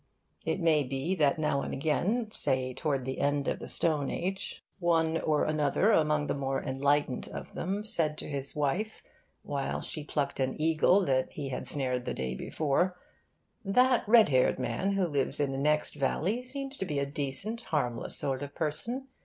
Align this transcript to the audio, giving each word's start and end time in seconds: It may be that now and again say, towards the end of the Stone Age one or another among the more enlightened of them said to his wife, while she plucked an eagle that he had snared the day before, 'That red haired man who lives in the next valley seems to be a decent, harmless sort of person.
It 0.47 0.59
may 0.59 0.81
be 0.83 1.13
that 1.13 1.37
now 1.37 1.61
and 1.61 1.73
again 1.75 2.31
say, 2.33 2.73
towards 2.73 3.05
the 3.05 3.19
end 3.19 3.47
of 3.47 3.59
the 3.59 3.67
Stone 3.67 4.09
Age 4.09 4.65
one 4.79 5.19
or 5.21 5.43
another 5.45 5.91
among 5.91 6.25
the 6.25 6.33
more 6.33 6.59
enlightened 6.59 7.27
of 7.27 7.53
them 7.53 7.83
said 7.83 8.17
to 8.17 8.27
his 8.27 8.55
wife, 8.55 9.03
while 9.43 9.79
she 9.79 10.03
plucked 10.03 10.39
an 10.39 10.59
eagle 10.59 11.01
that 11.05 11.31
he 11.31 11.49
had 11.49 11.67
snared 11.67 12.05
the 12.05 12.15
day 12.15 12.33
before, 12.33 12.97
'That 13.63 14.03
red 14.07 14.29
haired 14.29 14.57
man 14.57 14.93
who 14.93 15.07
lives 15.07 15.39
in 15.39 15.51
the 15.51 15.59
next 15.59 15.93
valley 15.93 16.41
seems 16.41 16.79
to 16.79 16.85
be 16.87 16.97
a 16.97 17.05
decent, 17.05 17.61
harmless 17.65 18.15
sort 18.15 18.41
of 18.41 18.55
person. 18.55 19.07